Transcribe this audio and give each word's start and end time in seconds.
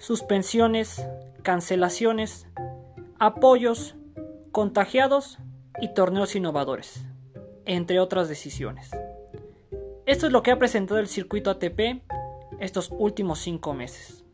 suspensiones, 0.00 1.06
cancelaciones, 1.42 2.48
apoyos, 3.18 3.94
contagiados 4.50 5.38
y 5.80 5.92
torneos 5.94 6.34
innovadores, 6.34 7.02
entre 7.66 8.00
otras 8.00 8.28
decisiones. 8.28 8.90
Esto 10.06 10.26
es 10.26 10.32
lo 10.32 10.42
que 10.42 10.50
ha 10.50 10.58
presentado 10.58 10.98
el 10.98 11.06
circuito 11.06 11.50
ATP 11.50 12.02
estos 12.58 12.90
últimos 12.90 13.38
cinco 13.38 13.74
meses. 13.74 14.24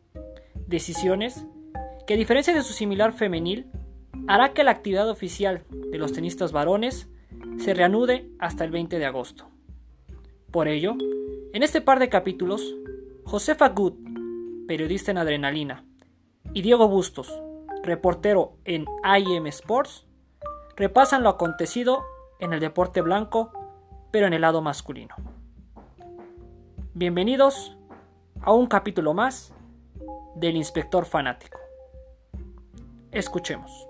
Decisiones 0.65 1.45
que 2.07 2.13
a 2.13 2.17
diferencia 2.17 2.53
de 2.53 2.63
su 2.63 2.71
similar 2.71 3.11
femenil, 3.11 3.67
hará 4.27 4.53
que 4.53 4.63
la 4.63 4.71
actividad 4.71 5.09
oficial 5.09 5.65
de 5.69 5.97
los 5.97 6.13
tenistas 6.13 6.53
varones 6.53 7.09
se 7.57 7.73
reanude 7.73 8.29
hasta 8.39 8.63
el 8.63 8.71
20 8.71 8.97
de 8.97 9.05
agosto. 9.05 9.49
Por 10.49 10.69
ello, 10.69 10.95
en 11.53 11.63
este 11.63 11.81
par 11.81 11.99
de 11.99 12.07
capítulos, 12.07 12.75
Josefa 13.25 13.67
Good, 13.69 13.95
periodista 14.67 15.11
en 15.11 15.17
Adrenalina, 15.17 15.85
y 16.53 16.61
Diego 16.61 16.87
Bustos, 16.87 17.41
reportero 17.83 18.57
en 18.65 18.85
IM 19.03 19.47
Sports, 19.47 20.05
repasan 20.75 21.23
lo 21.23 21.29
acontecido 21.29 22.03
en 22.39 22.53
el 22.53 22.59
deporte 22.59 23.01
blanco, 23.01 23.51
pero 24.11 24.27
en 24.27 24.33
el 24.33 24.41
lado 24.41 24.61
masculino. 24.61 25.15
Bienvenidos 26.93 27.77
a 28.41 28.51
un 28.51 28.67
capítulo 28.67 29.13
más 29.13 29.53
del 30.35 30.55
Inspector 30.55 31.05
Fanático. 31.05 31.59
Escuchemos. 33.11 33.87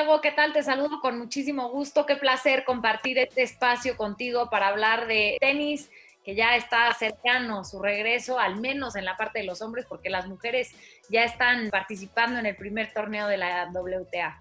Diego, 0.00 0.22
¿qué 0.22 0.32
tal? 0.32 0.54
Te 0.54 0.62
saludo 0.62 0.98
con 1.02 1.18
muchísimo 1.18 1.68
gusto. 1.68 2.06
Qué 2.06 2.16
placer 2.16 2.64
compartir 2.64 3.18
este 3.18 3.42
espacio 3.42 3.98
contigo 3.98 4.48
para 4.48 4.68
hablar 4.68 5.06
de 5.06 5.36
tenis, 5.38 5.90
que 6.24 6.34
ya 6.34 6.56
está 6.56 6.90
cercano 6.94 7.64
su 7.64 7.82
regreso, 7.82 8.38
al 8.38 8.58
menos 8.58 8.96
en 8.96 9.04
la 9.04 9.18
parte 9.18 9.40
de 9.40 9.44
los 9.44 9.60
hombres, 9.60 9.84
porque 9.86 10.08
las 10.08 10.26
mujeres 10.26 10.70
ya 11.10 11.24
están 11.24 11.68
participando 11.68 12.38
en 12.38 12.46
el 12.46 12.56
primer 12.56 12.94
torneo 12.94 13.26
de 13.26 13.36
la 13.36 13.70
WTA. 13.74 14.40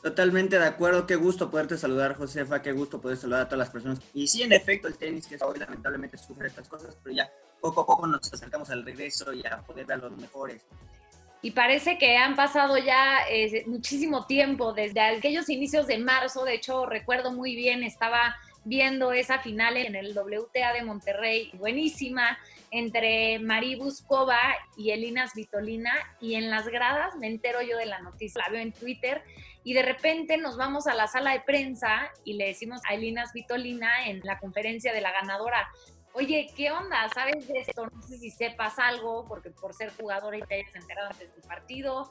Totalmente 0.00 0.60
de 0.60 0.66
acuerdo, 0.66 1.08
qué 1.08 1.16
gusto 1.16 1.50
poderte 1.50 1.76
saludar, 1.76 2.14
Josefa, 2.14 2.62
qué 2.62 2.70
gusto 2.70 3.00
poder 3.00 3.16
saludar 3.16 3.40
a 3.40 3.44
todas 3.46 3.58
las 3.58 3.70
personas. 3.70 3.98
Y 4.14 4.28
sí, 4.28 4.44
en 4.44 4.52
efecto, 4.52 4.86
el 4.86 4.96
tenis 4.96 5.26
que 5.26 5.38
hoy 5.42 5.58
lamentablemente 5.58 6.16
sufre 6.16 6.46
estas 6.46 6.68
cosas, 6.68 6.96
pero 7.02 7.16
ya 7.16 7.28
poco 7.60 7.80
a 7.80 7.86
poco 7.86 8.06
nos 8.06 8.32
acercamos 8.32 8.70
al 8.70 8.84
regreso 8.84 9.32
y 9.32 9.44
a 9.44 9.60
poder 9.60 9.86
ver 9.86 9.98
a 9.98 10.02
los 10.02 10.16
mejores 10.16 10.62
y 11.42 11.50
parece 11.50 11.98
que 11.98 12.16
han 12.16 12.36
pasado 12.36 12.78
ya 12.78 13.26
eh, 13.28 13.64
muchísimo 13.66 14.26
tiempo 14.26 14.72
desde 14.72 15.00
aquellos 15.00 15.48
inicios 15.48 15.88
de 15.88 15.98
marzo. 15.98 16.44
De 16.44 16.54
hecho, 16.54 16.86
recuerdo 16.86 17.32
muy 17.32 17.56
bien, 17.56 17.82
estaba 17.82 18.36
viendo 18.64 19.12
esa 19.12 19.40
final 19.40 19.76
en 19.76 19.96
el 19.96 20.16
WTA 20.16 20.72
de 20.72 20.84
Monterrey, 20.84 21.50
buenísima, 21.54 22.38
entre 22.70 23.40
Mari 23.40 23.74
Buscova 23.74 24.38
y 24.76 24.92
Elinas 24.92 25.34
Vitolina. 25.34 25.92
Y 26.20 26.36
en 26.36 26.48
las 26.48 26.68
gradas 26.68 27.16
me 27.16 27.26
entero 27.26 27.60
yo 27.60 27.76
de 27.76 27.86
la 27.86 27.98
noticia, 27.98 28.42
la 28.46 28.52
veo 28.52 28.62
en 28.62 28.72
Twitter. 28.72 29.22
Y 29.64 29.74
de 29.74 29.82
repente 29.82 30.38
nos 30.38 30.56
vamos 30.56 30.86
a 30.86 30.94
la 30.94 31.08
sala 31.08 31.32
de 31.32 31.40
prensa 31.40 32.10
y 32.24 32.34
le 32.34 32.46
decimos 32.46 32.80
a 32.88 32.94
Elinas 32.94 33.32
Vitolina 33.32 34.06
en 34.06 34.20
la 34.22 34.38
conferencia 34.38 34.92
de 34.92 35.00
la 35.00 35.12
ganadora, 35.12 35.68
oye, 36.14 36.50
¿qué 36.56 36.70
onda? 36.70 37.08
¿Sabes 37.14 37.46
de 37.48 37.60
esto? 37.60 37.86
No 37.86 38.02
sé 38.02 38.18
si 38.18 38.30
sepas 38.30 38.78
algo, 38.78 39.26
porque 39.26 39.50
por 39.50 39.74
ser 39.74 39.92
jugadora 39.96 40.38
y 40.38 40.42
te 40.42 40.54
hayas 40.54 40.74
enterado 40.74 41.08
antes 41.10 41.34
del 41.34 41.44
partido. 41.44 42.10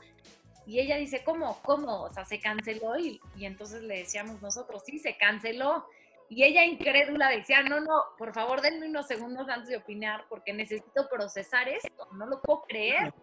Y 0.65 0.79
ella 0.79 0.97
dice, 0.97 1.23
¿cómo? 1.23 1.61
¿Cómo? 1.63 2.03
O 2.03 2.09
sea, 2.13 2.23
se 2.23 2.39
canceló 2.39 2.97
y, 2.97 3.19
y 3.35 3.45
entonces 3.45 3.81
le 3.83 3.99
decíamos 3.99 4.41
nosotros, 4.41 4.83
sí, 4.85 4.99
se 4.99 5.17
canceló. 5.17 5.85
Y 6.29 6.43
ella 6.43 6.63
incrédula 6.63 7.29
decía, 7.29 7.61
no, 7.61 7.81
no, 7.81 8.03
por 8.17 8.33
favor 8.33 8.61
denme 8.61 8.87
unos 8.87 9.07
segundos 9.07 9.49
antes 9.49 9.67
de 9.67 9.77
opinar 9.77 10.25
porque 10.29 10.53
necesito 10.53 11.09
procesar 11.09 11.67
esto, 11.67 12.07
no 12.13 12.25
lo 12.25 12.41
puedo 12.41 12.61
creer. 12.61 13.13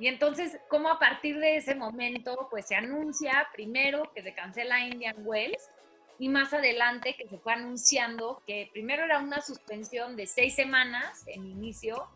Y 0.00 0.08
entonces, 0.08 0.58
¿cómo 0.68 0.88
a 0.88 0.98
partir 0.98 1.38
de 1.38 1.56
ese 1.56 1.76
momento, 1.76 2.48
pues 2.50 2.66
se 2.66 2.74
anuncia 2.74 3.48
primero 3.52 4.10
que 4.12 4.22
se 4.22 4.34
cancela 4.34 4.80
Indian 4.80 5.14
Wells 5.18 5.70
y 6.18 6.28
más 6.28 6.52
adelante 6.52 7.16
que 7.16 7.28
se 7.28 7.38
fue 7.38 7.52
anunciando 7.52 8.42
que 8.46 8.68
primero 8.72 9.04
era 9.04 9.18
una 9.18 9.40
suspensión 9.40 10.16
de 10.16 10.26
seis 10.26 10.54
semanas 10.54 11.24
en 11.26 11.46
inicio, 11.46 12.08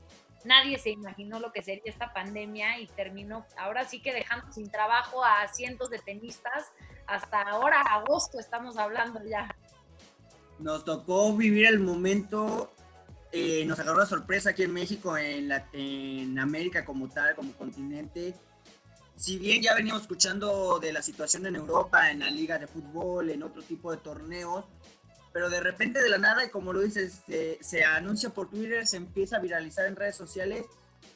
nadie 0.44 0.78
se 0.78 0.90
imaginó 0.90 1.40
lo 1.40 1.52
que 1.52 1.62
sería 1.62 1.82
esta 1.86 2.12
pandemia 2.12 2.78
y 2.78 2.86
terminó 2.88 3.44
ahora 3.56 3.84
sí 3.86 4.00
que 4.00 4.12
dejando 4.12 4.52
sin 4.52 4.70
trabajo 4.70 5.24
a 5.24 5.46
cientos 5.48 5.90
de 5.90 5.98
tenistas, 5.98 6.66
hasta 7.06 7.42
ahora, 7.42 7.80
agosto 7.80 8.38
estamos 8.38 8.76
hablando 8.76 9.20
ya. 9.24 9.54
Nos 10.58 10.84
tocó 10.84 11.34
vivir 11.34 11.66
el 11.66 11.78
momento, 11.80 12.72
eh, 13.32 13.64
nos 13.66 13.78
agarró 13.78 13.98
la 13.98 14.06
sorpresa 14.06 14.50
aquí 14.50 14.64
en 14.64 14.72
México, 14.72 15.16
en, 15.16 15.48
la, 15.48 15.68
en 15.72 16.38
América 16.38 16.84
como 16.84 17.08
tal, 17.08 17.34
como 17.34 17.52
continente, 17.52 18.34
si 19.18 19.36
bien 19.36 19.60
ya 19.60 19.74
veníamos 19.74 20.02
escuchando 20.02 20.78
de 20.78 20.92
la 20.92 21.02
situación 21.02 21.44
en 21.46 21.56
Europa, 21.56 22.10
en 22.10 22.20
la 22.20 22.30
liga 22.30 22.58
de 22.58 22.68
fútbol, 22.68 23.30
en 23.30 23.42
otro 23.42 23.62
tipo 23.62 23.90
de 23.90 23.96
torneos, 23.96 24.64
pero 25.32 25.50
de 25.50 25.60
repente 25.60 26.00
de 26.00 26.08
la 26.08 26.18
nada, 26.18 26.44
y 26.44 26.50
como 26.50 26.72
lo 26.72 26.80
dices, 26.80 27.22
se, 27.60 27.84
anuncia 27.84 28.30
por 28.30 28.48
Twitter, 28.48 28.86
se 28.86 28.96
empieza 28.96 29.36
a 29.36 29.40
viralizar 29.40 29.86
en 29.86 29.96
redes 29.96 30.16
sociales 30.16 30.64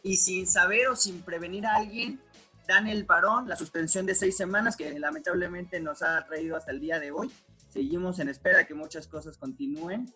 y 0.03 0.17
sin 0.17 0.49
saber 0.49 0.89
o 0.89 0.97
sin 0.97 1.23
prevenir 1.23 1.65
a 1.65 1.77
alguien, 1.77 2.21
dan 2.67 2.89
el 2.89 3.07
parón, 3.07 3.49
la 3.49 3.57
suspensión 3.57 4.05
de 4.05 4.17
seis 4.17 4.37
semanas 4.37 4.77
que 4.77 4.99
lamentablemente 4.99 5.79
nos 5.81 6.03
ha 6.03 6.25
traído 6.27 6.57
hasta 6.57 6.73
el 6.73 6.81
día 6.81 6.99
de 6.99 7.13
hoy. 7.13 7.31
Seguimos 7.69 8.19
en 8.19 8.29
espera 8.29 8.67
que 8.67 8.75
muchas 8.75 9.07
cosas 9.07 9.39
continúen 9.39 10.13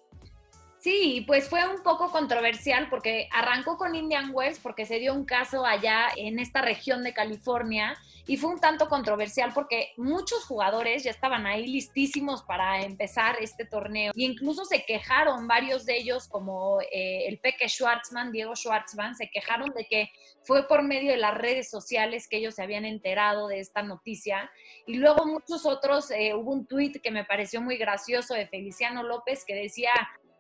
Sí, 0.87 1.25
pues 1.27 1.49
fue 1.49 1.67
un 1.67 1.83
poco 1.83 2.13
controversial 2.13 2.89
porque 2.89 3.29
arrancó 3.33 3.77
con 3.77 3.97
Indian 3.97 4.31
Wells 4.33 4.61
porque 4.61 4.87
se 4.87 5.01
dio 5.01 5.15
un 5.15 5.25
caso 5.25 5.67
allá 5.67 6.11
en 6.15 6.39
esta 6.39 6.63
región 6.63 7.03
de 7.03 7.13
California 7.13 7.99
y 8.25 8.37
fue 8.37 8.51
un 8.51 8.61
tanto 8.61 8.89
controversial 8.89 9.51
porque 9.53 9.95
muchos 9.97 10.45
jugadores 10.45 11.03
ya 11.03 11.11
estaban 11.11 11.45
ahí 11.45 11.67
listísimos 11.67 12.45
para 12.45 12.83
empezar 12.83 13.35
este 13.41 13.65
torneo 13.65 14.13
e 14.15 14.23
incluso 14.23 14.65
se 14.65 14.85
quejaron 14.85 15.49
varios 15.49 15.87
de 15.87 15.97
ellos 15.97 16.29
como 16.29 16.81
eh, 16.83 17.27
el 17.27 17.41
Peque 17.41 17.69
Schwartzman, 17.69 18.31
Diego 18.31 18.55
Schwartzman, 18.55 19.17
se 19.17 19.29
quejaron 19.29 19.71
de 19.71 19.87
que 19.87 20.13
fue 20.45 20.69
por 20.69 20.85
medio 20.85 21.11
de 21.11 21.17
las 21.17 21.35
redes 21.35 21.69
sociales 21.69 22.29
que 22.29 22.37
ellos 22.37 22.55
se 22.55 22.63
habían 22.63 22.85
enterado 22.85 23.49
de 23.49 23.59
esta 23.59 23.83
noticia 23.83 24.53
y 24.87 24.99
luego 24.99 25.27
muchos 25.27 25.67
otros, 25.67 26.13
eh, 26.13 26.33
hubo 26.35 26.53
un 26.53 26.65
tuit 26.65 27.03
que 27.03 27.11
me 27.11 27.25
pareció 27.25 27.61
muy 27.61 27.77
gracioso 27.77 28.35
de 28.35 28.47
Feliciano 28.47 29.03
López 29.03 29.45
que 29.45 29.57
decía 29.57 29.91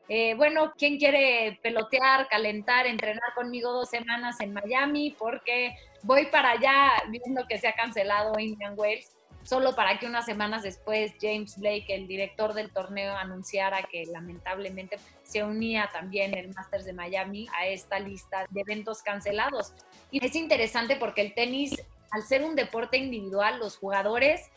eh, 0.09 0.35
bueno, 0.35 0.73
¿quién 0.79 0.99
quiere 0.99 1.59
pelotear, 1.63 2.29
calentar, 2.29 2.87
entrenar 2.87 3.35
conmigo 3.35 3.73
dos 3.73 3.91
semanas 3.91 4.41
en 4.41 4.53
Miami? 4.53 5.17
Porque 5.19 5.77
voy 6.03 6.27
para 6.27 6.53
allá 6.53 6.93
viendo 7.09 7.47
que 7.49 7.59
se 7.59 7.67
ha 7.67 7.75
cancelado 7.75 8.39
Indian 8.39 8.75
Wells, 8.77 9.17
solo 9.43 9.75
para 9.75 9.99
que 9.99 10.07
unas 10.07 10.25
semanas 10.25 10.63
después 10.63 11.13
James 11.21 11.59
Blake, 11.59 11.87
el 11.89 12.07
director 12.07 12.55
del 12.55 12.73
torneo, 12.73 13.17
anunciara 13.17 13.83
que 13.83 14.05
lamentablemente 14.07 14.99
se 15.25 15.43
unía 15.43 15.91
también 15.93 16.37
el 16.37 16.55
Masters 16.55 16.85
de 16.85 16.93
Miami 16.93 17.49
a 17.53 17.67
esta 17.67 17.99
lista 17.99 18.47
de 18.51 18.61
eventos 18.61 19.03
cancelados. 19.03 19.73
Y 20.13 20.25
es 20.25 20.37
interesante 20.37 20.97
porque 20.97 21.23
el 21.23 21.35
tenis, 21.35 21.83
al 22.13 22.23
ser 22.23 22.45
un 22.45 22.55
deporte 22.55 22.97
individual, 22.97 23.59
los 23.59 23.77
jugadores, 23.77 24.51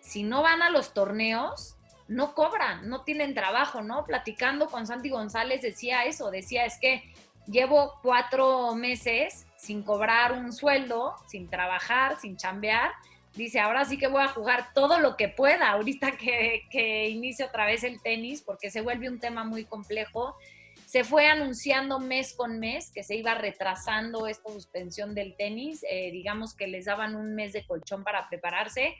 si 0.00 0.22
no 0.22 0.42
van 0.42 0.62
a 0.62 0.68
los 0.68 0.92
torneos, 0.92 1.76
no 2.08 2.34
cobran, 2.34 2.88
no 2.88 3.02
tienen 3.02 3.34
trabajo, 3.34 3.82
¿no? 3.82 4.04
Platicando 4.04 4.66
con 4.66 4.86
Santi 4.86 5.10
González 5.10 5.62
decía 5.62 6.04
eso, 6.04 6.30
decía 6.30 6.64
es 6.64 6.78
que 6.78 7.02
llevo 7.46 7.98
cuatro 8.02 8.74
meses 8.74 9.46
sin 9.56 9.82
cobrar 9.82 10.32
un 10.32 10.52
sueldo, 10.52 11.14
sin 11.26 11.48
trabajar, 11.48 12.18
sin 12.20 12.36
chambear. 12.36 12.90
Dice, 13.34 13.60
ahora 13.60 13.84
sí 13.84 13.96
que 13.96 14.08
voy 14.08 14.22
a 14.22 14.28
jugar 14.28 14.74
todo 14.74 14.98
lo 14.98 15.16
que 15.16 15.28
pueda 15.28 15.70
ahorita 15.70 16.12
que, 16.12 16.62
que 16.70 17.08
inicie 17.08 17.46
otra 17.46 17.64
vez 17.64 17.82
el 17.84 18.02
tenis, 18.02 18.42
porque 18.42 18.70
se 18.70 18.82
vuelve 18.82 19.08
un 19.08 19.20
tema 19.20 19.44
muy 19.44 19.64
complejo. 19.64 20.36
Se 20.84 21.04
fue 21.04 21.26
anunciando 21.26 21.98
mes 21.98 22.34
con 22.36 22.58
mes 22.58 22.90
que 22.92 23.02
se 23.02 23.14
iba 23.16 23.34
retrasando 23.34 24.26
esta 24.26 24.50
suspensión 24.50 25.14
del 25.14 25.34
tenis. 25.36 25.82
Eh, 25.88 26.10
digamos 26.10 26.54
que 26.54 26.66
les 26.66 26.84
daban 26.84 27.14
un 27.14 27.34
mes 27.34 27.54
de 27.54 27.64
colchón 27.64 28.04
para 28.04 28.28
prepararse 28.28 28.96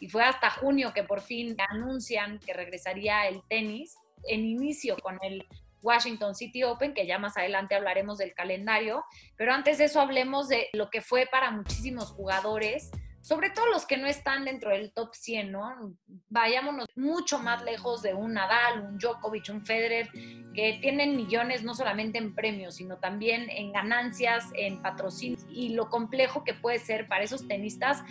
y 0.00 0.08
fue 0.08 0.24
hasta 0.24 0.50
junio 0.50 0.92
que 0.92 1.04
por 1.04 1.20
fin 1.20 1.56
anuncian 1.68 2.38
que 2.38 2.52
regresaría 2.52 3.26
el 3.28 3.42
tenis 3.48 3.96
en 4.26 4.44
inicio 4.44 4.96
con 4.98 5.18
el 5.22 5.46
Washington 5.82 6.34
City 6.34 6.64
Open, 6.64 6.94
que 6.94 7.06
ya 7.06 7.18
más 7.18 7.36
adelante 7.36 7.74
hablaremos 7.74 8.18
del 8.18 8.32
calendario, 8.34 9.04
pero 9.36 9.52
antes 9.52 9.78
de 9.78 9.84
eso 9.84 10.00
hablemos 10.00 10.48
de 10.48 10.68
lo 10.72 10.88
que 10.88 11.02
fue 11.02 11.26
para 11.30 11.50
muchísimos 11.50 12.10
jugadores 12.10 12.90
sobre 13.24 13.48
todo 13.48 13.64
los 13.68 13.86
que 13.86 13.96
no 13.96 14.06
están 14.06 14.44
dentro 14.44 14.70
del 14.70 14.92
top 14.92 15.14
100, 15.14 15.50
¿no? 15.50 15.96
Vayámonos 16.28 16.86
mucho 16.94 17.38
más 17.38 17.64
lejos 17.64 18.02
de 18.02 18.12
un 18.12 18.34
Nadal, 18.34 18.82
un 18.82 18.98
Djokovic, 18.98 19.48
un 19.48 19.64
Federer, 19.64 20.10
que 20.52 20.78
tienen 20.82 21.16
millones 21.16 21.62
no 21.62 21.74
solamente 21.74 22.18
en 22.18 22.34
premios, 22.34 22.76
sino 22.76 22.98
también 22.98 23.48
en 23.48 23.72
ganancias, 23.72 24.44
en 24.54 24.82
patrocinios 24.82 25.46
y 25.48 25.70
lo 25.70 25.88
complejo 25.88 26.44
que 26.44 26.52
puede 26.52 26.78
ser 26.78 27.08
para 27.08 27.24
esos 27.24 27.48
tenistas 27.48 28.02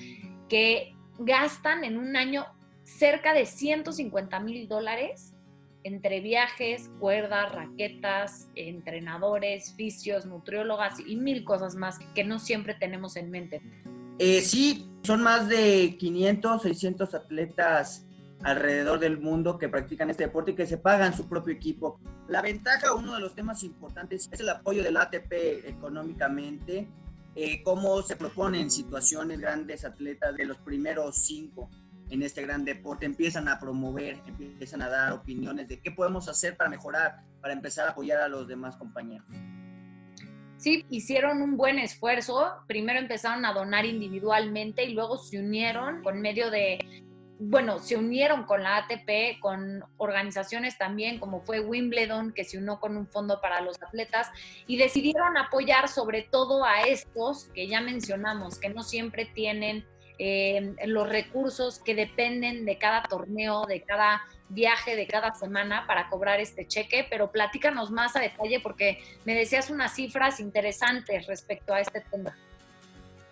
que 0.49 0.95
gastan 1.19 1.83
en 1.83 1.97
un 1.97 2.15
año 2.15 2.45
cerca 2.83 3.33
de 3.33 3.45
150 3.45 4.39
mil 4.39 4.67
dólares 4.67 5.33
entre 5.83 6.21
viajes, 6.21 6.89
cuerdas, 6.99 7.53
raquetas, 7.53 8.49
entrenadores, 8.55 9.73
fisios, 9.75 10.25
nutriólogas 10.25 10.99
y 11.05 11.15
mil 11.17 11.43
cosas 11.43 11.75
más 11.75 11.99
que 12.15 12.23
no 12.23 12.39
siempre 12.39 12.73
tenemos 12.73 13.15
en 13.17 13.29
mente. 13.29 13.61
Eh, 14.19 14.41
sí, 14.41 14.89
son 15.03 15.21
más 15.21 15.49
de 15.49 15.97
500, 15.99 16.61
600 16.61 17.13
atletas 17.13 18.05
alrededor 18.43 18.99
del 18.99 19.19
mundo 19.19 19.57
que 19.57 19.69
practican 19.69 20.09
este 20.09 20.25
deporte 20.25 20.51
y 20.51 20.55
que 20.55 20.65
se 20.65 20.77
pagan 20.77 21.15
su 21.15 21.27
propio 21.27 21.53
equipo. 21.53 21.99
La 22.27 22.41
ventaja, 22.41 22.93
uno 22.93 23.15
de 23.15 23.19
los 23.19 23.35
temas 23.35 23.63
importantes, 23.63 24.29
es 24.31 24.39
el 24.39 24.49
apoyo 24.49 24.83
del 24.83 24.97
ATP 24.97 25.65
económicamente, 25.65 26.87
eh, 27.35 27.63
cómo 27.63 28.01
se 28.01 28.15
proponen 28.15 28.69
situaciones 28.69 29.39
grandes 29.39 29.85
atletas 29.85 30.35
de 30.35 30.45
los 30.45 30.57
primeros 30.57 31.17
cinco 31.17 31.69
en 32.09 32.21
este 32.21 32.41
gran 32.43 32.63
deporte, 32.63 33.05
empiezan 33.05 33.47
a 33.47 33.59
promover, 33.59 34.21
empiezan 34.27 34.81
a 34.81 34.89
dar 34.89 35.13
opiniones 35.13 35.67
de 35.67 35.79
qué 35.79 35.91
podemos 35.91 36.27
hacer 36.27 36.55
para 36.55 36.69
mejorar, 36.69 37.23
para 37.41 37.53
empezar 37.53 37.87
a 37.87 37.91
apoyar 37.91 38.21
a 38.21 38.27
los 38.27 38.47
demás 38.47 38.75
compañeros 38.75 39.25
sí 40.63 40.85
hicieron 40.89 41.41
un 41.41 41.57
buen 41.57 41.77
esfuerzo. 41.77 42.53
Primero 42.67 42.97
empezaron 42.97 43.45
a 43.45 43.53
donar 43.53 43.85
individualmente 43.85 44.85
y 44.85 44.93
luego 44.93 45.17
se 45.17 45.39
unieron 45.39 46.01
con 46.01 46.21
medio 46.21 46.49
de, 46.49 46.79
bueno, 47.45 47.79
se 47.79 47.97
unieron 47.97 48.43
con 48.43 48.63
la 48.63 48.77
ATP, 48.77 49.39
con 49.41 49.83
organizaciones 49.97 50.77
también 50.77 51.19
como 51.19 51.41
fue 51.41 51.59
Wimbledon, 51.59 52.31
que 52.31 52.45
se 52.45 52.57
unió 52.57 52.79
con 52.79 52.95
un 52.95 53.07
fondo 53.07 53.41
para 53.41 53.59
los 53.59 53.81
atletas 53.81 54.29
y 54.65 54.77
decidieron 54.77 55.37
apoyar 55.37 55.89
sobre 55.89 56.21
todo 56.21 56.63
a 56.63 56.83
estos 56.83 57.49
que 57.53 57.67
ya 57.67 57.81
mencionamos, 57.81 58.59
que 58.59 58.69
no 58.69 58.81
siempre 58.81 59.25
tienen 59.25 59.85
eh, 60.19 60.73
los 60.85 61.09
recursos 61.09 61.79
que 61.79 61.95
dependen 61.95 62.65
de 62.65 62.77
cada 62.77 63.03
torneo, 63.03 63.65
de 63.65 63.81
cada 63.81 64.21
viaje 64.47 64.95
de 64.95 65.05
cada 65.07 65.33
semana 65.33 65.85
para 65.85 66.09
cobrar 66.09 66.39
este 66.39 66.65
cheque, 66.65 67.05
pero 67.09 67.31
platícanos 67.31 67.91
más 67.91 68.15
a 68.15 68.19
detalle 68.19 68.61
porque 68.61 68.99
me 69.25 69.35
decías 69.35 69.69
unas 69.69 69.95
cifras 69.95 70.39
interesantes 70.39 71.27
respecto 71.27 71.73
a 71.73 71.81
este 71.81 72.01
tema. 72.09 72.37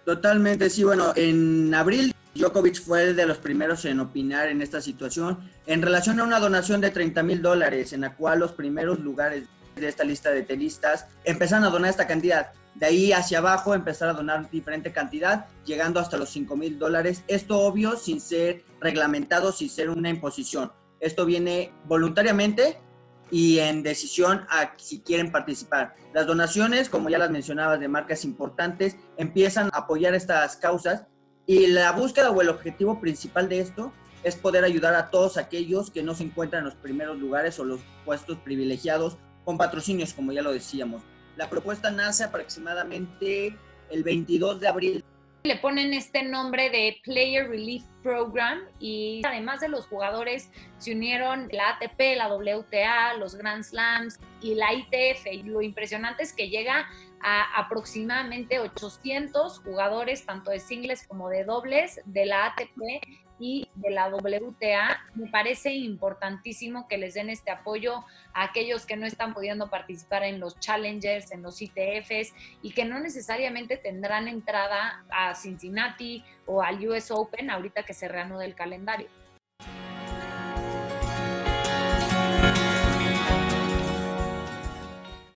Totalmente, 0.03 0.69
sí, 0.69 0.83
bueno, 0.83 1.13
en 1.15 1.73
abril 1.75 2.13
Djokovic 2.33 2.81
fue 2.81 3.13
de 3.13 3.25
los 3.25 3.37
primeros 3.37 3.83
en 3.85 3.99
opinar 3.99 4.47
en 4.47 4.61
esta 4.61 4.81
situación 4.81 5.49
en 5.65 5.81
relación 5.81 6.19
a 6.19 6.23
una 6.23 6.39
donación 6.39 6.79
de 6.79 6.89
30 6.89 7.23
mil 7.23 7.41
dólares, 7.41 7.91
en 7.93 8.01
la 8.01 8.15
cual 8.15 8.39
los 8.39 8.53
primeros 8.53 8.99
lugares 8.99 9.43
de 9.75 9.87
esta 9.87 10.03
lista 10.03 10.31
de 10.31 10.43
tenistas 10.43 11.07
empezaron 11.23 11.65
a 11.65 11.69
donar 11.69 11.89
esta 11.89 12.07
cantidad. 12.07 12.51
De 12.75 12.85
ahí 12.85 13.11
hacia 13.11 13.39
abajo 13.39 13.73
empezar 13.73 14.07
a 14.09 14.13
donar 14.13 14.49
diferente 14.49 14.93
cantidad, 14.93 15.47
llegando 15.65 15.99
hasta 15.99 16.17
los 16.17 16.29
5 16.29 16.55
mil 16.55 16.79
dólares. 16.79 17.23
Esto 17.27 17.59
obvio 17.59 17.97
sin 17.97 18.21
ser 18.21 18.63
reglamentado, 18.79 19.51
sin 19.51 19.69
ser 19.69 19.89
una 19.89 20.09
imposición. 20.09 20.71
Esto 21.01 21.25
viene 21.25 21.73
voluntariamente 21.85 22.79
y 23.29 23.59
en 23.59 23.83
decisión 23.83 24.45
a 24.49 24.73
si 24.77 25.01
quieren 25.01 25.31
participar. 25.31 25.95
Las 26.13 26.27
donaciones, 26.27 26.89
como 26.89 27.09
ya 27.09 27.17
las 27.17 27.31
mencionabas, 27.31 27.79
de 27.79 27.87
marcas 27.87 28.23
importantes, 28.23 28.95
empiezan 29.17 29.69
a 29.73 29.79
apoyar 29.79 30.13
estas 30.13 30.57
causas 30.57 31.05
y 31.45 31.67
la 31.67 31.91
búsqueda 31.91 32.31
o 32.31 32.41
el 32.41 32.49
objetivo 32.49 32.99
principal 32.99 33.49
de 33.49 33.59
esto 33.59 33.91
es 34.23 34.35
poder 34.35 34.63
ayudar 34.63 34.93
a 34.95 35.09
todos 35.09 35.37
aquellos 35.37 35.89
que 35.89 36.03
no 36.03 36.13
se 36.13 36.23
encuentran 36.23 36.59
en 36.61 36.65
los 36.65 36.75
primeros 36.75 37.17
lugares 37.17 37.59
o 37.59 37.65
los 37.65 37.79
puestos 38.05 38.37
privilegiados 38.37 39.17
con 39.43 39.57
patrocinios, 39.57 40.13
como 40.13 40.31
ya 40.31 40.41
lo 40.41 40.53
decíamos. 40.53 41.01
La 41.37 41.49
propuesta 41.49 41.89
nace 41.89 42.23
aproximadamente 42.23 43.57
el 43.89 44.03
22 44.03 44.59
de 44.59 44.67
abril 44.67 45.03
le 45.43 45.55
ponen 45.55 45.93
este 45.93 46.23
nombre 46.23 46.69
de 46.69 46.99
Player 47.03 47.49
Relief 47.49 47.83
Program 48.03 48.59
y 48.79 49.21
además 49.25 49.59
de 49.59 49.69
los 49.69 49.87
jugadores 49.87 50.51
se 50.77 50.93
unieron 50.93 51.49
la 51.51 51.69
ATP, 51.69 52.15
la 52.15 52.31
WTA, 52.31 53.15
los 53.17 53.35
Grand 53.35 53.63
Slams 53.63 54.19
y 54.41 54.53
la 54.53 54.71
ITF. 54.73 55.25
Y 55.31 55.43
lo 55.43 55.63
impresionante 55.63 56.21
es 56.23 56.33
que 56.33 56.49
llega 56.49 56.87
a 57.23 57.59
aproximadamente 57.59 58.59
800 58.59 59.59
jugadores, 59.59 60.25
tanto 60.25 60.51
de 60.51 60.59
singles 60.59 61.07
como 61.07 61.29
de 61.29 61.43
dobles, 61.43 62.01
de 62.05 62.25
la 62.25 62.45
ATP 62.47 63.01
y 63.39 63.67
de 63.73 63.89
la 63.89 64.07
WTA. 64.07 65.01
Me 65.15 65.27
parece 65.27 65.73
importantísimo 65.73 66.87
que 66.87 66.97
les 66.97 67.15
den 67.15 67.29
este 67.29 67.51
apoyo 67.51 68.05
a 68.33 68.43
aquellos 68.43 68.85
que 68.85 68.95
no 68.95 69.05
están 69.05 69.33
pudiendo 69.33 69.69
participar 69.69 70.23
en 70.23 70.39
los 70.39 70.59
challengers, 70.59 71.31
en 71.31 71.41
los 71.41 71.61
ITFs 71.61 72.33
y 72.61 72.71
que 72.73 72.85
no 72.85 72.99
necesariamente 72.99 73.77
tendrán 73.77 74.27
entrada 74.27 75.03
a 75.09 75.33
Cincinnati 75.33 76.23
o 76.45 76.61
al 76.61 76.87
US 76.87 77.09
Open 77.09 77.49
ahorita 77.49 77.83
que 77.83 77.93
se 77.93 78.07
reanude 78.07 78.45
el 78.45 78.55
calendario. 78.55 79.07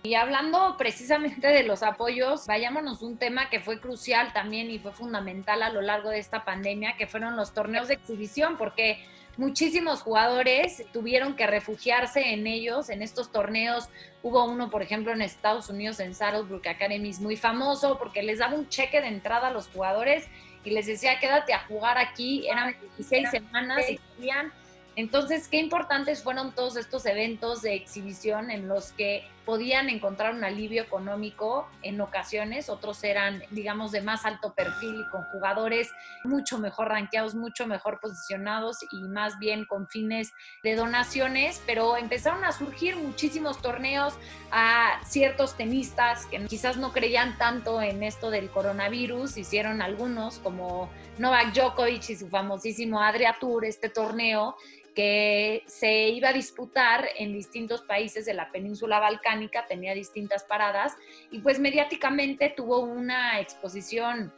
Y 0.06 0.14
hablando 0.14 0.76
precisamente 0.78 1.48
de 1.48 1.64
los 1.64 1.82
apoyos, 1.82 2.46
vayámonos 2.46 3.02
un 3.02 3.18
tema 3.18 3.50
que 3.50 3.60
fue 3.60 3.80
crucial 3.80 4.34
también 4.34 4.70
y 4.70 4.78
fue 4.78 4.92
fundamental 4.92 5.64
a 5.64 5.72
lo 5.72 5.82
largo 5.82 6.12
de 6.12 6.20
esta 6.20 6.46
pandemia, 6.46 6.96
que 6.96 7.08
fueron 7.08 7.36
los 7.36 7.56
torneos 7.56 7.88
de 7.88 7.96
exhibición, 7.96 8.56
porque 8.56 9.04
muchísimos 9.36 10.04
jugadores 10.04 10.84
tuvieron 10.94 11.36
que 11.36 11.48
refugiarse 11.48 12.34
en 12.34 12.46
ellos, 12.46 12.92
en 12.92 13.02
estos 13.02 13.32
torneos. 13.32 13.90
Hubo 14.22 14.46
uno, 14.46 14.70
por 14.70 14.84
ejemplo, 14.84 15.12
en 15.12 15.24
Estados 15.24 15.70
Unidos, 15.70 16.00
en 16.00 16.14
Saddlebrook 16.14 16.68
Academy, 16.68 17.12
muy 17.20 17.36
famoso 17.36 17.98
porque 17.98 18.22
les 18.22 18.38
daba 18.38 18.54
un 18.54 18.70
cheque 18.70 19.02
de 19.02 19.08
entrada 19.08 19.48
a 19.48 19.52
los 19.52 19.70
jugadores 19.70 20.28
y 20.64 20.70
les 20.70 20.86
decía, 20.86 21.20
quédate 21.20 21.52
a 21.56 21.66
jugar 21.66 21.98
aquí, 21.98 22.48
eran 22.48 22.76
16 22.98 23.32
semanas 23.32 23.90
y 23.90 23.98
querían 23.98 24.54
entonces, 24.96 25.50
qué 25.50 25.58
importantes 25.58 26.24
fueron 26.24 26.54
todos 26.54 26.78
estos 26.78 27.06
eventos 27.06 27.62
de 27.62 27.76
exhibición 27.76 28.50
en 28.50 28.68
los 28.68 28.94
que 28.94 29.28
podían 29.46 29.90
encontrar 29.90 30.34
un 30.34 30.44
alivio 30.44 30.82
económico 30.82 31.68
en 31.84 32.02
ocasiones, 32.02 32.70
otros 32.70 33.04
eran, 33.04 33.44
digamos, 33.52 33.92
de 33.92 34.02
más 34.02 34.26
alto 34.26 34.54
perfil 34.54 35.02
y 35.02 35.10
con 35.12 35.24
jugadores 35.26 35.90
mucho 36.24 36.58
mejor 36.58 36.90
rankeados, 36.90 37.36
mucho 37.36 37.68
mejor 37.68 38.00
posicionados 38.00 38.78
y 38.92 39.04
más 39.04 39.38
bien 39.40 39.66
con 39.66 39.88
fines 39.88 40.32
de 40.64 40.76
donaciones, 40.76 41.62
pero 41.66 41.98
empezaron 41.98 42.44
a 42.44 42.52
surgir 42.52 42.96
muchísimos 42.96 43.62
torneos 43.62 44.16
a 44.52 45.00
ciertos 45.06 45.56
tenistas 45.56 46.26
que 46.26 46.44
quizás 46.46 46.78
no 46.78 46.92
creían 46.92 47.38
tanto 47.38 47.82
en 47.82 48.04
esto 48.04 48.32
del 48.32 48.50
coronavirus, 48.50 49.38
hicieron 49.38 49.82
algunos 49.82 50.40
como 50.40 50.90
Novak 51.18 51.54
Djokovic 51.54 52.10
y 52.10 52.16
su 52.16 52.28
famosísimo 52.28 53.02
Adria 53.02 53.38
Tour, 53.40 53.66
este 53.66 53.90
torneo 53.90 54.56
que 54.96 55.64
se 55.68 56.08
iba 56.08 56.30
a 56.30 56.34
disputar 56.34 57.06
en 57.18 57.34
distintos 57.34 57.82
países 57.82 58.26
de 58.26 58.34
la 58.34 58.50
península 58.52 59.00
balcánica, 59.00 59.68
tenía 59.68 59.94
distintas 59.94 60.46
paradas 60.46 60.94
y 61.32 61.40
pues 61.40 61.60
mediáticamente 61.60 62.54
tuvo 62.56 62.80
una 62.80 63.40
exposición 63.42 64.34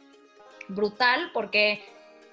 brutal 0.68 1.30
porque 1.32 1.80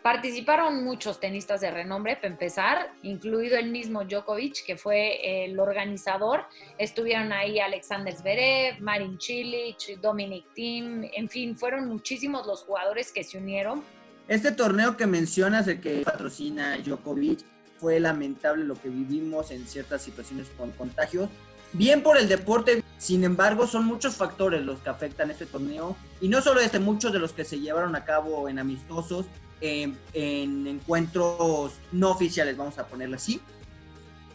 participaron 0.01 0.83
muchos 0.83 1.19
tenistas 1.19 1.61
de 1.61 1.71
renombre, 1.71 2.15
para 2.15 2.27
empezar, 2.27 2.91
incluido 3.01 3.57
el 3.57 3.71
mismo 3.71 4.03
Djokovic, 4.03 4.63
que 4.63 4.77
fue 4.77 5.45
el 5.45 5.59
organizador. 5.59 6.45
Estuvieron 6.77 7.33
ahí 7.33 7.59
Alexander 7.59 8.13
Zverev, 8.13 8.79
Marin 8.81 9.19
Cilic, 9.19 9.99
Dominic 10.01 10.45
Thiem, 10.53 11.09
en 11.11 11.27
fin, 11.27 11.55
fueron 11.55 11.87
muchísimos 11.87 12.45
los 12.45 12.63
jugadores 12.63 13.11
que 13.11 13.23
se 13.23 13.39
unieron. 13.39 13.83
Este 14.27 14.51
torneo 14.51 14.95
que 14.95 15.07
mencionas, 15.07 15.65
de 15.65 15.81
que 15.81 16.01
patrocina 16.01 16.77
Djokovic, 16.77 17.54
fue 17.79 17.99
lamentable 17.99 18.63
lo 18.63 18.75
que 18.75 18.89
vivimos 18.89 19.51
en 19.51 19.67
ciertas 19.67 20.01
situaciones 20.01 20.47
con 20.57 20.71
contagios. 20.71 21.29
Bien 21.73 22.03
por 22.03 22.17
el 22.17 22.29
deporte, 22.29 22.83
sin 22.97 23.23
embargo, 23.23 23.67
son 23.67 23.85
muchos 23.85 24.15
factores 24.15 24.63
los 24.63 24.79
que 24.79 24.89
afectan 24.89 25.29
este 25.29 25.45
torneo. 25.45 25.97
Y 26.21 26.29
no 26.29 26.41
solo 26.41 26.61
este, 26.61 26.79
muchos 26.79 27.11
de 27.11 27.19
los 27.19 27.33
que 27.33 27.43
se 27.43 27.59
llevaron 27.59 27.95
a 27.95 28.05
cabo 28.05 28.47
en 28.47 28.59
amistosos, 28.59 29.25
en, 29.59 29.97
en 30.13 30.67
encuentros 30.67 31.73
no 31.91 32.11
oficiales, 32.11 32.55
vamos 32.55 32.77
a 32.77 32.87
ponerlo 32.87 33.17
así. 33.17 33.41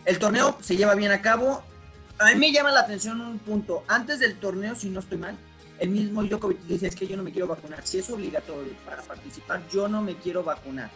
El 0.04 0.18
torneo 0.18 0.58
se 0.60 0.76
lleva 0.76 0.94
bien 0.94 1.12
a 1.12 1.22
cabo. 1.22 1.62
A 2.18 2.26
mí 2.32 2.36
me 2.36 2.52
llama 2.52 2.72
la 2.72 2.80
atención 2.80 3.20
un 3.20 3.38
punto. 3.38 3.84
Antes 3.88 4.18
del 4.18 4.36
torneo, 4.36 4.74
si 4.74 4.90
no 4.90 5.00
estoy 5.00 5.18
mal, 5.18 5.36
el 5.78 5.88
mismo 5.88 6.22
Djokovic 6.22 6.60
dice, 6.64 6.88
es 6.88 6.94
que 6.94 7.06
yo 7.06 7.16
no 7.16 7.22
me 7.22 7.32
quiero 7.32 7.46
vacunar. 7.46 7.86
Si 7.86 7.98
es 7.98 8.10
obligatorio 8.10 8.74
para 8.84 9.00
participar, 9.02 9.62
yo 9.72 9.88
no 9.88 10.02
me 10.02 10.16
quiero 10.16 10.42
vacunar 10.42 10.90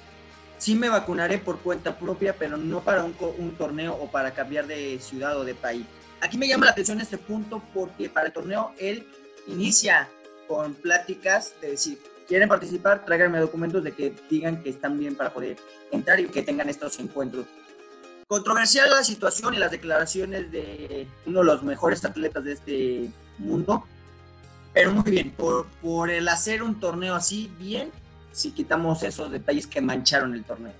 sí 0.64 0.74
me 0.74 0.88
vacunaré 0.88 1.36
por 1.36 1.58
cuenta 1.58 1.98
propia, 1.98 2.34
pero 2.38 2.56
no 2.56 2.80
para 2.80 3.04
un, 3.04 3.12
torneo 3.58 3.92
o 4.00 4.10
para 4.10 4.32
cambiar 4.32 4.66
de 4.66 4.98
ciudad 4.98 5.38
o 5.38 5.44
de 5.44 5.54
país. 5.54 5.84
Aquí 6.22 6.38
me 6.38 6.48
llama 6.48 6.64
la 6.64 6.72
atención 6.72 6.98
este 7.02 7.18
punto 7.18 7.62
porque 7.74 8.08
para 8.08 8.28
el 8.28 8.32
torneo 8.32 8.72
él 8.78 9.06
inicia 9.46 10.08
con 10.48 10.72
pláticas 10.72 11.52
de 11.60 11.72
decir, 11.72 11.98
quieren 12.26 12.48
participar, 12.48 13.04
tráiganme 13.04 13.40
documentos 13.40 13.84
de 13.84 13.92
que 13.92 14.14
digan 14.30 14.62
que 14.62 14.70
están 14.70 14.98
bien 14.98 15.16
para 15.16 15.34
poder 15.34 15.58
entrar 15.92 16.18
y 16.18 16.28
que 16.28 16.40
tengan 16.40 16.70
estos 16.70 16.98
encuentros. 16.98 17.44
Controversial 18.26 18.88
la 18.88 19.04
situación 19.04 19.52
y 19.52 19.58
las 19.58 19.70
declaraciones 19.70 20.50
de 20.50 21.06
uno 21.26 21.40
de 21.40 21.44
los 21.44 21.62
mejores 21.62 22.02
atletas 22.06 22.42
de 22.42 22.52
este 22.52 23.10
mundo, 23.36 23.86
pero 24.72 24.92
muy 24.92 25.10
bien, 25.10 25.30
por, 25.32 25.66
por 25.82 26.08
el 26.08 26.26
hacer 26.26 26.62
un 26.62 26.80
torneo 26.80 27.14
así 27.14 27.52
bien, 27.58 27.92
si 28.34 28.50
quitamos 28.50 29.02
esos 29.02 29.30
detalles 29.30 29.66
que 29.66 29.80
mancharon 29.80 30.34
el 30.34 30.44
torneo. 30.44 30.72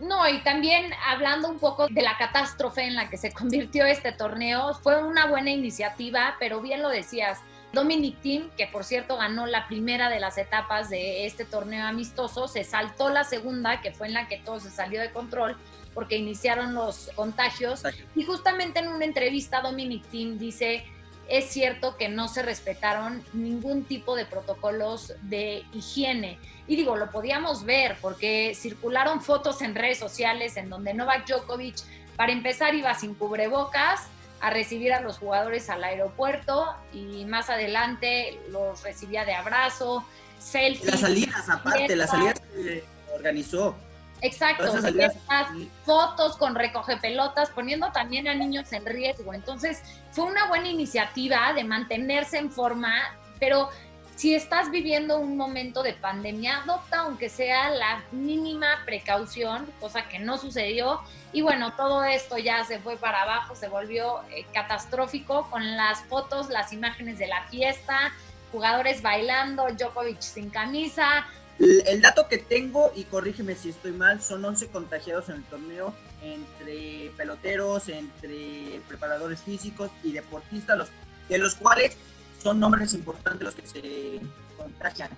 No, 0.00 0.28
y 0.28 0.42
también 0.42 0.92
hablando 1.06 1.48
un 1.48 1.58
poco 1.58 1.86
de 1.88 2.02
la 2.02 2.16
catástrofe 2.18 2.82
en 2.82 2.94
la 2.94 3.08
que 3.08 3.16
se 3.16 3.32
convirtió 3.34 3.86
este 3.86 4.12
torneo, 4.12 4.74
fue 4.82 5.02
una 5.04 5.26
buena 5.26 5.50
iniciativa, 5.50 6.36
pero 6.40 6.60
bien 6.60 6.82
lo 6.82 6.88
decías, 6.88 7.38
Dominic 7.72 8.20
Thiem, 8.20 8.50
que 8.56 8.66
por 8.66 8.84
cierto 8.84 9.16
ganó 9.16 9.46
la 9.46 9.66
primera 9.66 10.08
de 10.08 10.20
las 10.20 10.38
etapas 10.38 10.90
de 10.90 11.26
este 11.26 11.44
torneo 11.44 11.86
amistoso, 11.86 12.48
se 12.48 12.64
saltó 12.64 13.10
la 13.10 13.24
segunda, 13.24 13.80
que 13.80 13.92
fue 13.92 14.06
en 14.06 14.14
la 14.14 14.28
que 14.28 14.38
todo 14.38 14.60
se 14.60 14.70
salió 14.70 15.00
de 15.00 15.10
control 15.10 15.56
porque 15.92 16.16
iniciaron 16.16 16.74
los 16.74 17.10
contagios. 17.14 17.82
Y 18.14 18.24
justamente 18.24 18.80
en 18.80 18.88
una 18.88 19.04
entrevista 19.04 19.60
Dominic 19.60 20.04
Thiem 20.08 20.38
dice, 20.38 20.84
es 21.28 21.46
cierto 21.46 21.96
que 21.96 22.08
no 22.08 22.28
se 22.28 22.42
respetaron 22.42 23.24
ningún 23.32 23.84
tipo 23.84 24.16
de 24.16 24.26
protocolos 24.26 25.14
de 25.22 25.64
higiene. 25.72 26.38
Y 26.66 26.76
digo, 26.76 26.96
lo 26.96 27.10
podíamos 27.10 27.64
ver 27.64 27.96
porque 28.00 28.54
circularon 28.54 29.20
fotos 29.20 29.62
en 29.62 29.74
redes 29.74 29.98
sociales 29.98 30.56
en 30.56 30.70
donde 30.70 30.94
Novak 30.94 31.26
Djokovic, 31.26 31.76
para 32.16 32.32
empezar, 32.32 32.74
iba 32.74 32.94
sin 32.94 33.14
cubrebocas 33.14 34.02
a 34.40 34.50
recibir 34.50 34.92
a 34.92 35.00
los 35.00 35.18
jugadores 35.18 35.70
al 35.70 35.82
aeropuerto 35.84 36.74
y 36.92 37.24
más 37.24 37.48
adelante 37.50 38.38
los 38.50 38.82
recibía 38.82 39.24
de 39.24 39.34
abrazo, 39.34 40.04
selfies. 40.38 40.90
Las 40.92 41.00
salidas, 41.00 41.48
aparte, 41.48 41.96
las 41.96 42.10
salidas 42.10 42.40
que 42.40 42.84
organizó. 43.14 43.74
Exacto, 44.24 44.64
fotos 45.84 46.36
con 46.38 46.54
recoge 46.54 46.96
pelotas, 46.96 47.50
poniendo 47.50 47.92
también 47.92 48.26
a 48.26 48.34
niños 48.34 48.72
en 48.72 48.86
riesgo. 48.86 49.34
Entonces, 49.34 49.82
fue 50.12 50.24
una 50.24 50.48
buena 50.48 50.68
iniciativa 50.68 51.52
de 51.52 51.62
mantenerse 51.62 52.38
en 52.38 52.50
forma, 52.50 52.90
pero 53.38 53.68
si 54.16 54.34
estás 54.34 54.70
viviendo 54.70 55.18
un 55.18 55.36
momento 55.36 55.82
de 55.82 55.92
pandemia, 55.92 56.62
adopta 56.62 57.00
aunque 57.00 57.28
sea 57.28 57.68
la 57.68 58.02
mínima 58.12 58.68
precaución, 58.86 59.70
cosa 59.78 60.08
que 60.08 60.18
no 60.18 60.38
sucedió. 60.38 61.00
Y 61.34 61.42
bueno, 61.42 61.74
todo 61.74 62.02
esto 62.04 62.38
ya 62.38 62.64
se 62.64 62.78
fue 62.78 62.96
para 62.96 63.22
abajo, 63.24 63.54
se 63.54 63.68
volvió 63.68 64.22
eh, 64.30 64.46
catastrófico 64.54 65.50
con 65.50 65.76
las 65.76 66.00
fotos, 66.04 66.48
las 66.48 66.72
imágenes 66.72 67.18
de 67.18 67.26
la 67.26 67.42
fiesta, 67.48 68.14
jugadores 68.52 69.02
bailando, 69.02 69.66
Djokovic 69.68 70.20
sin 70.22 70.48
camisa. 70.48 71.26
El, 71.58 72.00
dato 72.02 72.28
que 72.28 72.38
tengo, 72.38 72.92
y 72.96 73.04
corrígeme 73.04 73.54
si 73.54 73.70
estoy 73.70 73.92
mal, 73.92 74.20
son 74.20 74.44
11 74.44 74.68
contagiados 74.68 75.28
en 75.28 75.36
el 75.36 75.44
torneo 75.44 75.94
entre 76.22 77.12
peloteros, 77.16 77.88
entre 77.88 78.80
preparadores 78.88 79.40
físicos 79.40 79.90
y 80.02 80.12
deportistas, 80.12 80.76
los, 80.76 80.88
de 81.28 81.38
los 81.38 81.54
cuales 81.54 81.96
son 82.42 82.60
nombres 82.60 82.92
importantes 82.92 83.42
los 83.42 83.54
que 83.54 83.66
se 83.66 84.20
contagian. 84.56 85.10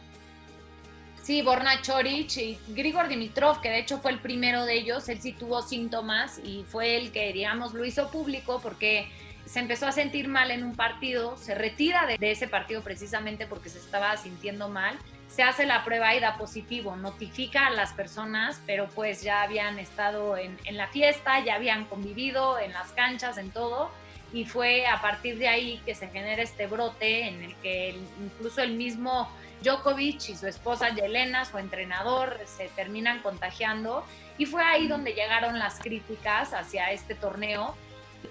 Sí, 1.26 1.43
Borna 1.43 1.83
Chorich 1.83 2.37
y 2.37 2.57
Grigor 2.69 3.09
Dimitrov, 3.09 3.61
que 3.61 3.69
de 3.69 3.81
hecho 3.81 3.99
fue 3.99 4.12
el 4.12 4.21
primero 4.21 4.64
de 4.64 4.75
ellos, 4.75 5.09
él 5.09 5.21
sí 5.21 5.33
tuvo 5.33 5.61
síntomas 5.61 6.38
y 6.38 6.64
fue 6.69 6.99
el 6.99 7.11
que, 7.11 7.33
digamos, 7.33 7.75
lo 7.75 7.85
hizo 7.85 8.11
público 8.12 8.61
porque 8.62 9.09
se 9.45 9.59
empezó 9.59 9.87
a 9.87 9.93
sentir 9.93 10.28
mal 10.28 10.52
en 10.52 10.62
un 10.62 10.76
partido, 10.76 11.37
se 11.37 11.57
retira 11.57 12.07
de, 12.07 12.31
ese 12.31 12.47
partido 12.47 12.83
precisamente 12.83 13.49
porque 13.49 13.71
se 13.71 13.78
estaba 13.78 14.16
sintiendo 14.16 14.69
mal, 14.69 14.97
se 15.28 15.42
hace 15.42 15.66
la 15.66 15.85
prueba 15.85 16.14
y 16.14 16.21
da 16.21 16.37
positivo, 16.37 16.97
notifica 16.97 17.66
a 17.66 17.71
las 17.71 17.92
personas, 17.92 18.61
pero 18.66 18.88
pues 18.88 19.23
ya 19.23 19.42
habían 19.42 19.78
estado 19.78 20.37
en, 20.37 20.59
en 20.64 20.76
la 20.76 20.87
fiesta, 20.88 21.45
ya 21.45 21.56
habían 21.56 21.85
convivido 21.87 22.59
en 22.59 22.73
las 22.73 22.92
canchas, 22.92 23.37
en 23.38 23.50
todo, 23.50 23.90
y 24.33 24.45
fue 24.45 24.87
a 24.87 25.00
partir 25.00 25.38
de 25.38 25.49
ahí 25.49 25.80
que 25.85 25.95
se 25.95 26.09
genera 26.09 26.42
este 26.42 26.66
brote 26.66 27.28
en 27.28 27.42
el 27.42 27.54
que 27.56 27.99
incluso 28.21 28.62
el 28.62 28.73
mismo 28.73 29.30
Djokovic 29.62 30.28
y 30.28 30.37
su 30.37 30.47
esposa 30.47 30.95
Yelena, 30.95 31.45
su 31.45 31.59
entrenador, 31.59 32.38
se 32.45 32.68
terminan 32.68 33.21
contagiando 33.21 34.04
y 34.38 34.47
fue 34.47 34.62
ahí 34.62 34.87
donde 34.87 35.12
llegaron 35.12 35.59
las 35.59 35.78
críticas 35.80 36.52
hacia 36.52 36.92
este 36.92 37.14
torneo. 37.14 37.75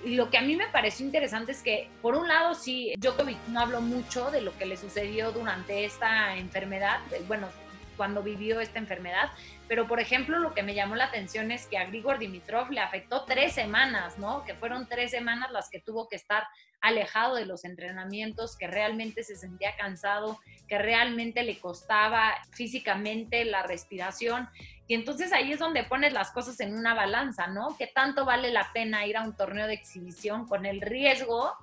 Lo 0.03 0.29
que 0.29 0.37
a 0.37 0.41
mí 0.41 0.55
me 0.55 0.67
pareció 0.67 1.05
interesante 1.05 1.51
es 1.51 1.63
que, 1.63 1.89
por 2.01 2.15
un 2.15 2.27
lado, 2.27 2.53
sí, 2.53 2.93
Djokovic 2.97 3.37
no 3.47 3.59
habló 3.59 3.81
mucho 3.81 4.29
de 4.29 4.41
lo 4.41 4.55
que 4.57 4.65
le 4.65 4.77
sucedió 4.77 5.31
durante 5.31 5.85
esta 5.85 6.35
enfermedad, 6.37 6.99
bueno, 7.27 7.49
cuando 7.97 8.21
vivió 8.21 8.59
esta 8.59 8.77
enfermedad, 8.77 9.31
pero, 9.67 9.87
por 9.87 9.99
ejemplo, 9.99 10.37
lo 10.37 10.53
que 10.53 10.63
me 10.63 10.75
llamó 10.75 10.95
la 10.95 11.05
atención 11.05 11.51
es 11.51 11.65
que 11.65 11.77
a 11.77 11.85
Grigor 11.85 12.19
Dimitrov 12.19 12.69
le 12.69 12.81
afectó 12.81 13.25
tres 13.25 13.53
semanas, 13.53 14.19
¿no? 14.19 14.43
Que 14.43 14.53
fueron 14.53 14.87
tres 14.87 15.11
semanas 15.11 15.51
las 15.51 15.69
que 15.69 15.79
tuvo 15.79 16.07
que 16.07 16.15
estar 16.15 16.43
alejado 16.85 17.35
de 17.35 17.45
los 17.45 17.65
entrenamientos, 17.65 18.55
que 18.57 18.67
realmente 18.67 19.23
se 19.23 19.35
sentía 19.35 19.75
cansado, 19.75 20.39
que 20.67 20.77
realmente 20.77 21.43
le 21.43 21.59
costaba 21.59 22.35
físicamente 22.51 23.43
la 23.45 23.63
respiración. 23.63 24.47
Y 24.87 24.93
entonces 24.93 25.33
ahí 25.33 25.51
es 25.51 25.59
donde 25.59 25.83
pones 25.83 26.13
las 26.13 26.31
cosas 26.31 26.59
en 26.59 26.75
una 26.75 26.93
balanza, 26.93 27.47
¿no? 27.47 27.75
Que 27.77 27.87
tanto 27.87 28.23
vale 28.23 28.51
la 28.51 28.71
pena 28.71 29.05
ir 29.05 29.17
a 29.17 29.23
un 29.23 29.35
torneo 29.35 29.67
de 29.67 29.73
exhibición 29.73 30.47
con 30.47 30.65
el 30.65 30.79
riesgo 30.81 31.53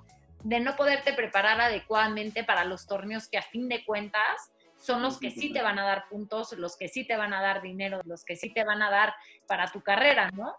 de 0.43 0.59
no 0.59 0.75
poderte 0.75 1.13
preparar 1.13 1.61
adecuadamente 1.61 2.43
para 2.43 2.65
los 2.65 2.85
torneos 2.85 3.29
que 3.29 3.37
a 3.37 3.43
fin 3.43 3.69
de 3.69 3.85
cuentas 3.85 4.51
son 4.77 5.01
los 5.01 5.17
que 5.17 5.31
sí 5.31 5.53
te 5.53 5.61
van 5.61 5.79
a 5.79 5.83
dar 5.83 6.09
puntos, 6.09 6.51
los 6.57 6.75
que 6.75 6.89
sí 6.89 7.05
te 7.05 7.15
van 7.15 7.33
a 7.33 7.41
dar 7.41 7.61
dinero, 7.61 8.01
los 8.03 8.25
que 8.25 8.35
sí 8.35 8.53
te 8.53 8.65
van 8.65 8.81
a 8.81 8.91
dar 8.91 9.15
para 9.47 9.71
tu 9.71 9.81
carrera, 9.81 10.29
¿no? 10.31 10.53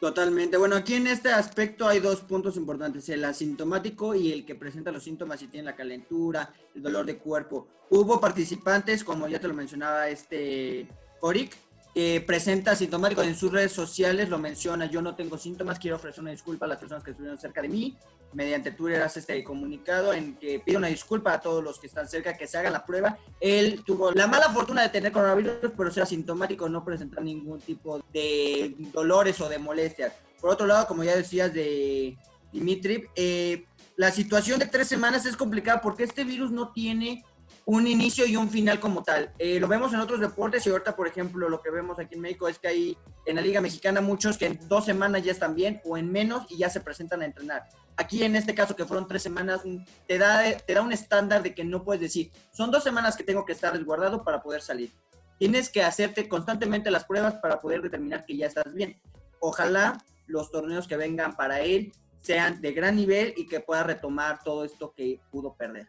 Totalmente. 0.00 0.58
Bueno, 0.58 0.76
aquí 0.76 0.94
en 0.94 1.06
este 1.06 1.30
aspecto 1.30 1.88
hay 1.88 2.00
dos 2.00 2.20
puntos 2.20 2.56
importantes, 2.56 3.08
el 3.08 3.24
asintomático 3.24 4.14
y 4.14 4.30
el 4.30 4.44
que 4.44 4.54
presenta 4.54 4.92
los 4.92 5.02
síntomas 5.02 5.40
y 5.42 5.46
tiene 5.46 5.66
la 5.66 5.76
calentura, 5.76 6.52
el 6.74 6.82
dolor 6.82 7.06
de 7.06 7.16
cuerpo. 7.16 7.66
Hubo 7.88 8.20
participantes, 8.20 9.02
como 9.02 9.26
ya 9.26 9.40
te 9.40 9.48
lo 9.48 9.54
mencionaba 9.54 10.08
este 10.08 10.86
Oric, 11.20 11.56
que 11.96 12.20
presenta 12.20 12.72
asintomático 12.72 13.22
en 13.22 13.34
sus 13.34 13.50
redes 13.50 13.72
sociales, 13.72 14.28
lo 14.28 14.38
menciona, 14.38 14.84
yo 14.84 15.00
no 15.00 15.14
tengo 15.14 15.38
síntomas, 15.38 15.78
quiero 15.78 15.96
ofrecer 15.96 16.20
una 16.20 16.30
disculpa 16.30 16.66
a 16.66 16.68
las 16.68 16.76
personas 16.76 17.02
que 17.02 17.12
estuvieron 17.12 17.38
cerca 17.38 17.62
de 17.62 17.70
mí, 17.70 17.96
mediante 18.34 18.70
Twitter 18.70 19.00
hace 19.00 19.20
este 19.20 19.42
comunicado 19.42 20.12
en 20.12 20.36
que 20.36 20.60
pide 20.60 20.76
una 20.76 20.88
disculpa 20.88 21.32
a 21.32 21.40
todos 21.40 21.64
los 21.64 21.80
que 21.80 21.86
están 21.86 22.06
cerca 22.06 22.36
que 22.36 22.46
se 22.46 22.58
hagan 22.58 22.74
la 22.74 22.84
prueba. 22.84 23.16
Él 23.40 23.82
tuvo 23.82 24.12
la 24.12 24.26
mala 24.26 24.50
fortuna 24.50 24.82
de 24.82 24.90
tener 24.90 25.10
coronavirus, 25.10 25.72
pero 25.74 25.90
ser 25.90 26.02
asintomático, 26.02 26.68
no 26.68 26.84
presentar 26.84 27.24
ningún 27.24 27.60
tipo 27.60 28.04
de 28.12 28.74
dolores 28.92 29.40
o 29.40 29.48
de 29.48 29.58
molestias. 29.58 30.12
Por 30.38 30.50
otro 30.50 30.66
lado, 30.66 30.86
como 30.86 31.02
ya 31.02 31.16
decías 31.16 31.54
de 31.54 32.18
Dimitri, 32.52 33.04
eh, 33.14 33.64
la 33.96 34.10
situación 34.10 34.58
de 34.58 34.66
tres 34.66 34.86
semanas 34.86 35.24
es 35.24 35.34
complicada 35.34 35.80
porque 35.80 36.04
este 36.04 36.24
virus 36.24 36.50
no 36.50 36.74
tiene 36.74 37.24
un 37.66 37.88
inicio 37.88 38.24
y 38.26 38.36
un 38.36 38.48
final 38.48 38.78
como 38.78 39.02
tal. 39.02 39.32
Eh, 39.38 39.58
lo 39.58 39.66
vemos 39.66 39.92
en 39.92 39.98
otros 39.98 40.20
deportes 40.20 40.64
y 40.64 40.70
ahorita, 40.70 40.94
por 40.94 41.08
ejemplo, 41.08 41.48
lo 41.48 41.60
que 41.60 41.70
vemos 41.70 41.98
aquí 41.98 42.14
en 42.14 42.20
México 42.20 42.48
es 42.48 42.60
que 42.60 42.68
hay 42.68 42.98
en 43.26 43.34
la 43.34 43.42
Liga 43.42 43.60
Mexicana 43.60 44.00
muchos 44.00 44.38
que 44.38 44.46
en 44.46 44.68
dos 44.68 44.84
semanas 44.84 45.24
ya 45.24 45.32
están 45.32 45.56
bien 45.56 45.80
o 45.84 45.98
en 45.98 46.10
menos 46.10 46.46
y 46.48 46.58
ya 46.58 46.70
se 46.70 46.80
presentan 46.80 47.22
a 47.22 47.24
entrenar. 47.24 47.64
Aquí 47.96 48.22
en 48.22 48.36
este 48.36 48.54
caso, 48.54 48.76
que 48.76 48.84
fueron 48.84 49.08
tres 49.08 49.22
semanas, 49.22 49.62
te 50.06 50.16
da, 50.16 50.56
te 50.58 50.74
da 50.74 50.80
un 50.80 50.92
estándar 50.92 51.42
de 51.42 51.54
que 51.54 51.64
no 51.64 51.82
puedes 51.82 52.00
decir, 52.00 52.30
son 52.52 52.70
dos 52.70 52.84
semanas 52.84 53.16
que 53.16 53.24
tengo 53.24 53.44
que 53.44 53.52
estar 53.52 53.72
resguardado 53.72 54.22
para 54.22 54.40
poder 54.40 54.62
salir. 54.62 54.92
Tienes 55.36 55.68
que 55.68 55.82
hacerte 55.82 56.28
constantemente 56.28 56.92
las 56.92 57.04
pruebas 57.04 57.34
para 57.34 57.60
poder 57.60 57.82
determinar 57.82 58.24
que 58.24 58.36
ya 58.36 58.46
estás 58.46 58.72
bien. 58.72 59.00
Ojalá 59.40 59.98
los 60.28 60.52
torneos 60.52 60.86
que 60.86 60.96
vengan 60.96 61.34
para 61.34 61.60
él 61.60 61.92
sean 62.20 62.60
de 62.60 62.72
gran 62.72 62.94
nivel 62.94 63.34
y 63.36 63.48
que 63.48 63.58
pueda 63.58 63.82
retomar 63.82 64.40
todo 64.44 64.64
esto 64.64 64.94
que 64.96 65.20
pudo 65.32 65.54
perder. 65.54 65.88